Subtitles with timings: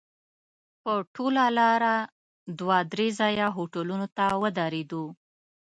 [0.83, 1.95] په ټوله لاره
[2.59, 5.03] دوه درې ځایه هوټلونو ته ودرېدو.